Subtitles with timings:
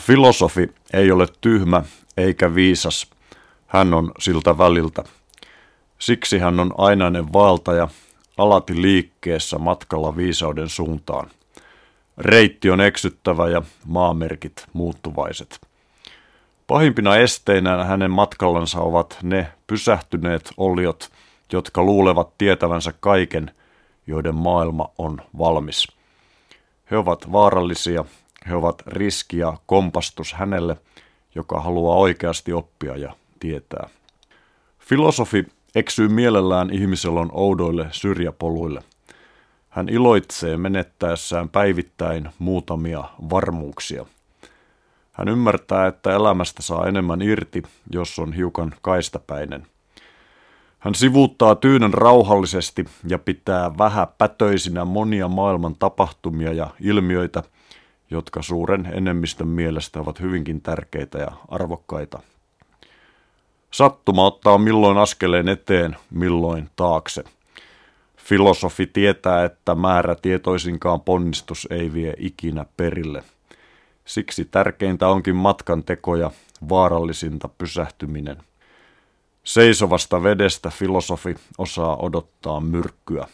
[0.00, 1.82] Filosofi ei ole tyhmä
[2.16, 3.06] eikä viisas.
[3.66, 5.04] Hän on siltä väliltä.
[5.98, 7.88] Siksi hän on ainainen valtaja,
[8.38, 11.30] alati liikkeessä matkalla viisauden suuntaan.
[12.18, 15.60] Reitti on eksyttävä ja maamerkit muuttuvaiset.
[16.66, 21.10] Pahimpina esteinä hänen matkallansa ovat ne pysähtyneet oliot,
[21.52, 23.50] jotka luulevat tietävänsä kaiken,
[24.06, 25.88] joiden maailma on valmis.
[26.90, 28.04] He ovat vaarallisia,
[28.48, 30.76] he ovat riski ja kompastus hänelle,
[31.34, 33.88] joka haluaa oikeasti oppia ja tietää.
[34.78, 38.82] Filosofi eksyy mielellään ihmiselon oudoille syrjäpoluille.
[39.68, 44.06] Hän iloitsee menettäessään päivittäin muutamia varmuuksia.
[45.12, 49.66] Hän ymmärtää, että elämästä saa enemmän irti, jos on hiukan kaistapäinen.
[50.78, 57.42] Hän sivuuttaa tyynän rauhallisesti ja pitää vähäpätöisinä monia maailman tapahtumia ja ilmiöitä,
[58.10, 62.22] jotka suuren enemmistön mielestä ovat hyvinkin tärkeitä ja arvokkaita.
[63.70, 67.24] Sattuma ottaa milloin askeleen eteen, milloin taakse.
[68.16, 73.24] Filosofi tietää, että määrä tietoisinkaan ponnistus ei vie ikinä perille.
[74.04, 76.30] Siksi tärkeintä onkin matkan tekoja,
[76.68, 78.36] vaarallisinta pysähtyminen.
[79.44, 83.26] Seisovasta vedestä filosofi osaa odottaa myrkkyä.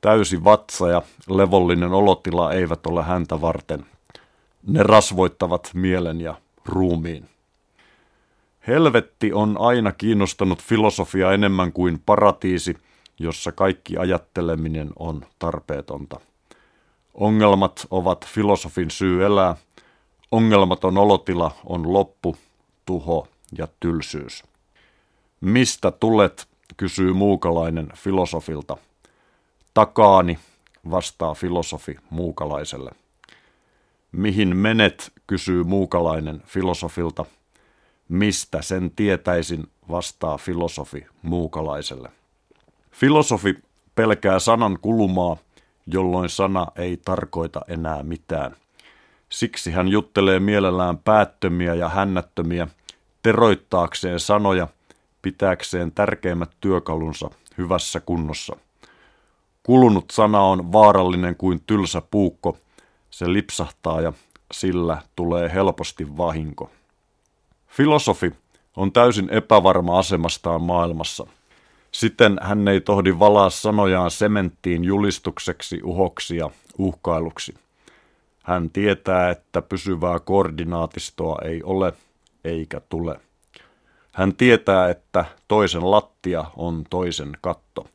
[0.00, 3.86] Täysi vatsa ja levollinen olotila eivät ole häntä varten.
[4.66, 7.28] Ne rasvoittavat mielen ja ruumiin.
[8.66, 12.76] Helvetti on aina kiinnostanut filosofia enemmän kuin paratiisi,
[13.18, 16.20] jossa kaikki ajatteleminen on tarpeetonta.
[17.14, 19.56] Ongelmat ovat filosofin syy elää.
[20.30, 22.36] Ongelmaton olotila on loppu,
[22.86, 23.28] tuho
[23.58, 24.44] ja tylsyys.
[25.40, 28.76] Mistä tulet, kysyy muukalainen filosofilta.
[29.74, 30.38] Takaani,
[30.90, 32.90] vastaa filosofi muukalaiselle.
[34.12, 37.24] Mihin menet, kysyy muukalainen filosofilta.
[38.08, 42.08] Mistä sen tietäisin, vastaa filosofi muukalaiselle.
[42.90, 43.54] Filosofi
[43.94, 45.36] pelkää sanan kulumaa,
[45.86, 48.56] jolloin sana ei tarkoita enää mitään.
[49.28, 52.68] Siksi hän juttelee mielellään päättömiä ja hännättömiä,
[53.22, 54.68] teroittaakseen sanoja,
[55.22, 58.56] pitääkseen tärkeimmät työkalunsa hyvässä kunnossa.
[59.62, 62.56] Kulunut sana on vaarallinen kuin tylsä puukko,
[63.10, 64.12] se lipsahtaa ja
[64.52, 66.70] sillä tulee helposti vahinko.
[67.66, 68.32] Filosofi
[68.76, 71.26] on täysin epävarma asemastaan maailmassa.
[71.92, 77.54] Siten hän ei tohdi valaa sanojaan sementtiin julistukseksi, uhoksi ja uhkailuksi.
[78.42, 81.92] Hän tietää, että pysyvää koordinaatistoa ei ole
[82.44, 83.20] eikä tule.
[84.12, 87.86] Hän tietää, että toisen lattia on toisen katto.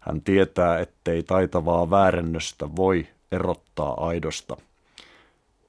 [0.00, 4.56] Hän tietää, ettei taitavaa väärennöstä voi erottaa aidosta.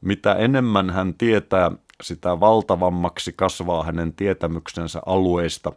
[0.01, 1.71] Mitä enemmän hän tietää,
[2.03, 5.71] sitä valtavammaksi kasvaa hänen tietämyksensä alueista,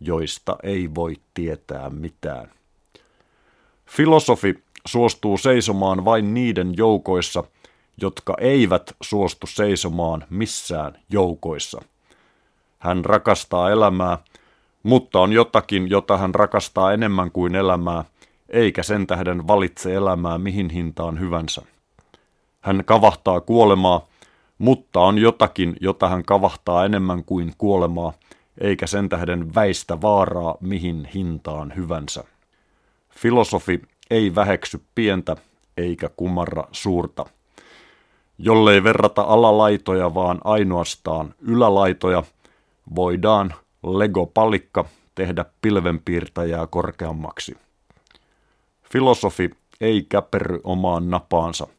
[0.00, 2.50] joista ei voi tietää mitään.
[3.86, 7.44] Filosofi suostuu seisomaan vain niiden joukoissa,
[8.00, 11.82] jotka eivät suostu seisomaan missään joukoissa.
[12.78, 14.18] Hän rakastaa elämää,
[14.82, 18.04] mutta on jotakin, jota hän rakastaa enemmän kuin elämää,
[18.48, 21.62] eikä sen tähden valitse elämää mihin hintaan hyvänsä.
[22.60, 24.06] Hän kavahtaa kuolemaa,
[24.58, 28.12] mutta on jotakin, jota hän kavahtaa enemmän kuin kuolemaa,
[28.60, 32.24] eikä sen tähden väistä vaaraa mihin hintaan hyvänsä.
[33.10, 35.36] Filosofi ei väheksy pientä
[35.76, 37.26] eikä kumarra suurta.
[38.38, 42.22] Jollei verrata alalaitoja, vaan ainoastaan ylälaitoja,
[42.94, 47.56] voidaan Lego-palikka tehdä pilvenpiirtäjää korkeammaksi.
[48.92, 49.50] Filosofi
[49.80, 51.66] ei käperry omaan napaansa–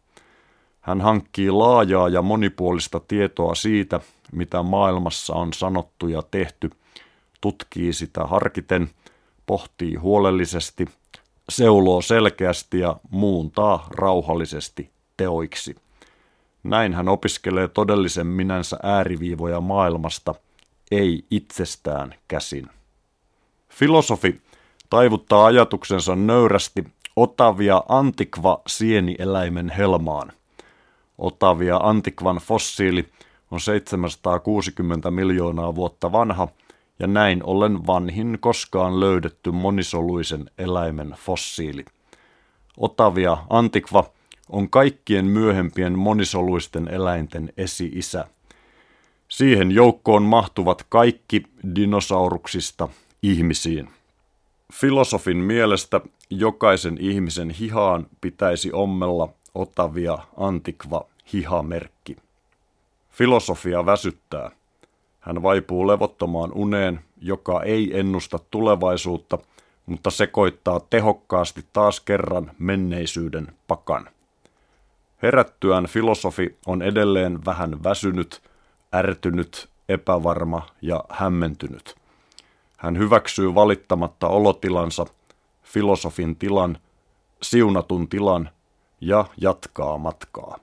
[0.89, 3.99] hän hankkii laajaa ja monipuolista tietoa siitä,
[4.31, 6.69] mitä maailmassa on sanottu ja tehty,
[7.41, 8.89] tutkii sitä harkiten,
[9.45, 10.85] pohtii huolellisesti,
[11.49, 15.75] seuloo selkeästi ja muuntaa rauhallisesti teoiksi.
[16.63, 20.35] Näin hän opiskelee todellisen minänsä ääriviivoja maailmasta,
[20.91, 22.67] ei itsestään käsin.
[23.69, 24.41] Filosofi
[24.89, 26.85] taivuttaa ajatuksensa nöyrästi
[27.19, 30.31] Otavia antikva sienieläimen helmaan.
[31.17, 33.09] Otavia Antikvan fossiili
[33.51, 36.47] on 760 miljoonaa vuotta vanha
[36.99, 41.85] ja näin ollen vanhin koskaan löydetty monisoluisen eläimen fossiili.
[42.77, 44.03] Otavia Antikva
[44.49, 48.27] on kaikkien myöhempien monisoluisten eläinten esi-isä.
[49.27, 51.43] Siihen joukkoon mahtuvat kaikki
[51.75, 52.89] dinosauruksista
[53.23, 53.89] ihmisiin.
[54.73, 62.17] Filosofin mielestä jokaisen ihmisen hihaan pitäisi ommella Otavia Antikva hihamerkki.
[63.11, 64.51] Filosofia väsyttää.
[65.19, 69.37] Hän vaipuu levottomaan uneen, joka ei ennusta tulevaisuutta,
[69.85, 74.09] mutta sekoittaa tehokkaasti taas kerran menneisyyden pakan.
[75.23, 78.41] Herättyään filosofi on edelleen vähän väsynyt,
[78.95, 81.95] ärtynyt, epävarma ja hämmentynyt.
[82.79, 85.05] Hän hyväksyy valittamatta olotilansa,
[85.63, 86.77] filosofin tilan,
[87.41, 88.49] siunatun tilan
[89.01, 90.59] ja jatkaa matkaa.